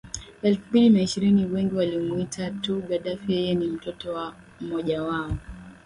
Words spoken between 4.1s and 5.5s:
wa mmoja wa